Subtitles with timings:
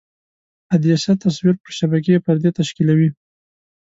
[0.73, 3.09] عدسیه تصویر پر شبکیې پردې تشکیولوي.